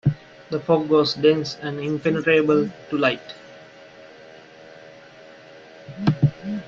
The 0.49 0.59
fog 0.59 0.89
was 0.89 1.13
dense 1.13 1.57
and 1.61 1.79
impenetrable 1.79 2.71
to 2.89 2.97
light. 2.97 3.35